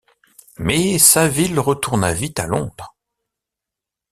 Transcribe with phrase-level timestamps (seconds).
[0.57, 2.95] Mais Saville retourna vite à Londres.